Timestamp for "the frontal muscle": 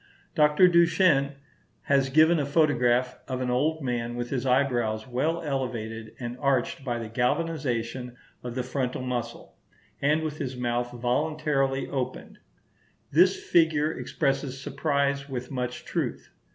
8.55-9.57